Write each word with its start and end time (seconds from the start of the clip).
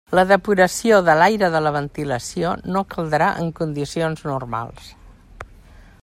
La 0.17 0.21
depuració 0.29 1.01
de 1.09 1.15
l'aire 1.19 1.49
de 1.55 1.61
la 1.65 1.73
ventilació 1.75 2.55
no 2.77 2.83
caldrà 2.95 3.27
en 3.45 3.51
condicions 3.61 4.25
normals. 4.31 4.91